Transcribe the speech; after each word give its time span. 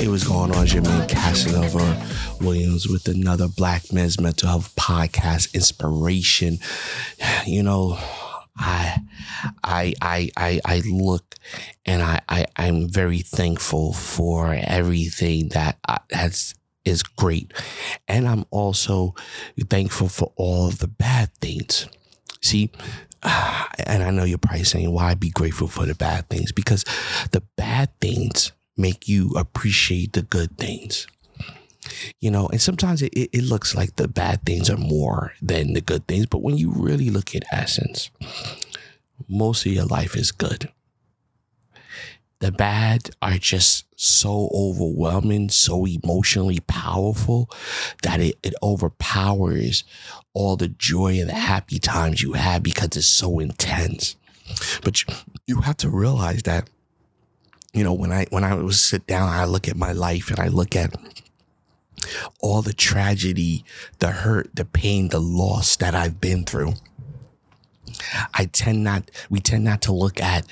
Hey, 0.00 0.08
what's 0.08 0.26
going 0.26 0.50
on? 0.56 0.66
Jermaine 0.66 1.06
Casanova 1.10 2.06
Williams 2.40 2.88
with 2.88 3.06
another 3.06 3.48
Black 3.48 3.92
Men's 3.92 4.18
Mental 4.18 4.48
Health 4.48 4.74
Podcast 4.74 5.52
inspiration. 5.52 6.58
You 7.44 7.62
know, 7.62 7.98
I 8.56 8.98
I 9.62 9.92
I 10.00 10.30
I, 10.38 10.60
I 10.64 10.82
look 10.90 11.34
and 11.84 12.02
I, 12.02 12.22
I 12.30 12.46
I'm 12.56 12.88
very 12.88 13.18
thankful 13.18 13.92
for 13.92 14.58
everything 14.58 15.50
that 15.50 15.78
has 16.10 16.54
is 16.86 17.02
great. 17.02 17.52
And 18.08 18.26
I'm 18.26 18.46
also 18.50 19.14
thankful 19.68 20.08
for 20.08 20.32
all 20.36 20.70
the 20.70 20.88
bad 20.88 21.30
things. 21.42 21.86
See, 22.40 22.70
and 23.22 24.02
I 24.02 24.10
know 24.12 24.24
you're 24.24 24.38
probably 24.38 24.64
saying, 24.64 24.90
why 24.90 25.12
be 25.12 25.28
grateful 25.28 25.68
for 25.68 25.84
the 25.84 25.94
bad 25.94 26.30
things? 26.30 26.52
Because 26.52 26.84
the 27.32 27.42
bad 27.58 27.90
things 28.00 28.52
make 28.80 29.08
you 29.08 29.30
appreciate 29.36 30.12
the 30.12 30.22
good 30.22 30.56
things. 30.58 31.06
You 32.20 32.30
know, 32.30 32.48
and 32.48 32.60
sometimes 32.60 33.02
it, 33.02 33.12
it 33.14 33.42
looks 33.42 33.74
like 33.74 33.96
the 33.96 34.08
bad 34.08 34.44
things 34.44 34.70
are 34.70 34.76
more 34.76 35.32
than 35.42 35.72
the 35.72 35.80
good 35.80 36.06
things, 36.06 36.26
but 36.26 36.42
when 36.42 36.56
you 36.56 36.70
really 36.70 37.10
look 37.10 37.34
at 37.34 37.44
essence, 37.50 38.10
most 39.28 39.66
of 39.66 39.72
your 39.72 39.86
life 39.86 40.16
is 40.16 40.32
good. 40.32 40.70
The 42.40 42.52
bad 42.52 43.10
are 43.20 43.36
just 43.36 43.84
so 44.00 44.48
overwhelming, 44.54 45.50
so 45.50 45.86
emotionally 45.86 46.60
powerful 46.60 47.50
that 48.02 48.20
it, 48.20 48.38
it 48.42 48.54
overpowers 48.62 49.84
all 50.32 50.56
the 50.56 50.68
joy 50.68 51.20
and 51.20 51.28
the 51.28 51.34
happy 51.34 51.78
times 51.78 52.22
you 52.22 52.32
have 52.32 52.62
because 52.62 52.96
it's 52.96 53.06
so 53.06 53.40
intense. 53.40 54.16
But 54.82 55.02
you, 55.02 55.14
you 55.46 55.60
have 55.60 55.76
to 55.78 55.90
realize 55.90 56.42
that, 56.44 56.70
you 57.72 57.84
know, 57.84 57.92
when 57.92 58.12
I 58.12 58.26
when 58.30 58.44
I 58.44 58.54
was 58.54 58.80
sit 58.80 59.06
down, 59.06 59.28
I 59.28 59.44
look 59.44 59.68
at 59.68 59.76
my 59.76 59.92
life 59.92 60.30
and 60.30 60.40
I 60.40 60.48
look 60.48 60.74
at 60.74 60.94
all 62.40 62.62
the 62.62 62.72
tragedy, 62.72 63.64
the 63.98 64.10
hurt, 64.10 64.54
the 64.54 64.64
pain, 64.64 65.08
the 65.08 65.20
loss 65.20 65.76
that 65.76 65.94
I've 65.94 66.20
been 66.20 66.44
through. 66.44 66.74
I 68.34 68.46
tend 68.46 68.84
not, 68.84 69.10
we 69.28 69.40
tend 69.40 69.64
not 69.64 69.82
to 69.82 69.92
look 69.92 70.20
at 70.20 70.46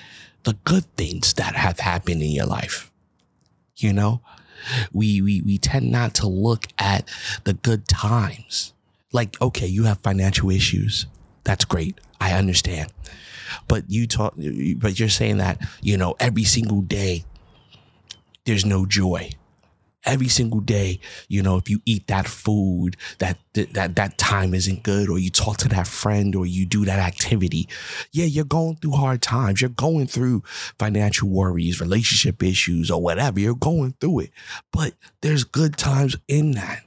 the 0.45 0.55
good 0.65 0.85
things 0.97 1.35
that 1.35 1.55
have 1.57 1.81
happened 1.81 2.23
in 2.23 2.31
your 2.31 2.47
life. 2.47 2.91
You 3.77 3.93
know, 3.93 4.21
we, 4.93 5.21
we, 5.21 5.41
we 5.43 5.59
tend 5.59 5.91
not 5.91 6.15
to 6.17 6.29
look 6.29 6.67
at 6.79 7.09
the 7.45 7.55
good 7.55 7.89
times. 7.89 8.73
Like, 9.13 9.41
okay, 9.41 9.67
you 9.67 9.85
have 9.85 9.99
financial 9.99 10.51
issues. 10.51 11.07
That's 11.45 11.65
great. 11.65 11.99
I 12.21 12.33
understand. 12.33 12.93
But 13.67 13.85
you 13.89 14.07
talk, 14.07 14.35
but 14.37 14.99
you're 14.99 15.09
saying 15.09 15.39
that, 15.39 15.67
you 15.81 15.97
know, 15.97 16.17
every 16.21 16.45
single 16.45 16.83
day 16.83 17.25
there's 18.45 18.65
no 18.65 18.87
joy 18.87 19.31
every 20.09 20.29
single 20.29 20.61
day, 20.61 21.01
you 21.29 21.43
know, 21.43 21.57
if 21.57 21.69
you 21.69 21.81
eat 21.85 22.07
that 22.07 22.27
food, 22.27 22.97
that 23.19 23.39
that 23.53 23.97
that 23.97 24.19
time 24.19 24.55
isn't 24.55 24.83
good, 24.83 25.09
or 25.09 25.19
you 25.19 25.31
talk 25.31 25.59
to 25.59 25.69
that 25.69 25.87
friend, 25.87 26.35
or 26.35 26.47
you 26.47 26.65
do 26.67 26.85
that 26.85 26.99
activity, 26.99 27.69
yeah, 28.13 28.25
you're 28.25 28.45
going 28.45 28.77
through 28.77 28.93
hard 28.93 29.23
times. 29.23 29.61
You're 29.61 29.71
going 29.71 30.07
through 30.07 30.43
financial 30.79 31.29
worries, 31.29 31.81
relationship 31.81 32.43
issues, 32.43 32.91
or 32.91 33.03
whatever. 33.03 33.39
You're 33.39 33.55
going 33.55 33.95
through 34.01 34.21
it, 34.21 34.31
but 34.73 34.95
there's 35.21 35.45
good 35.45 35.77
times 35.77 36.17
in 36.27 36.53
that. 36.53 36.83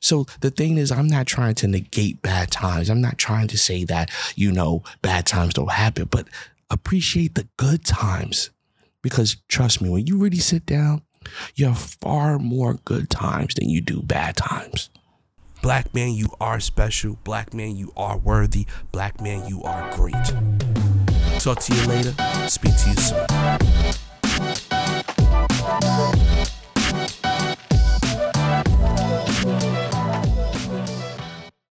So 0.00 0.26
the 0.40 0.50
thing 0.50 0.78
is, 0.78 0.92
I'm 0.92 1.08
not 1.08 1.26
trying 1.26 1.54
to 1.56 1.66
negate 1.66 2.22
bad 2.22 2.50
times. 2.50 2.90
I'm 2.90 3.00
not 3.00 3.18
trying 3.18 3.48
to 3.48 3.58
say 3.58 3.84
that, 3.84 4.10
you 4.34 4.52
know, 4.52 4.82
bad 5.02 5.26
times 5.26 5.54
don't 5.54 5.72
happen, 5.72 6.08
but 6.10 6.28
appreciate 6.70 7.34
the 7.34 7.48
good 7.56 7.84
times. 7.84 8.50
Because 9.02 9.36
trust 9.48 9.80
me, 9.80 9.88
when 9.88 10.06
you 10.06 10.18
really 10.18 10.38
sit 10.38 10.66
down 10.66 11.02
you 11.54 11.66
have 11.66 11.78
far 11.78 12.38
more 12.38 12.74
good 12.84 13.10
times 13.10 13.54
than 13.54 13.68
you 13.68 13.80
do 13.80 14.02
bad 14.02 14.36
times. 14.36 14.90
Black 15.62 15.92
man, 15.92 16.12
you 16.12 16.28
are 16.40 16.60
special. 16.60 17.18
Black 17.24 17.52
man, 17.52 17.76
you 17.76 17.92
are 17.96 18.16
worthy. 18.16 18.66
Black 18.92 19.20
man, 19.20 19.46
you 19.48 19.62
are 19.64 19.92
great. 19.96 20.14
Talk 21.40 21.60
to 21.60 21.74
you 21.74 21.86
later. 21.86 22.14
Speak 22.48 22.76
to 22.76 22.90
you 22.90 22.96
soon. 22.96 24.07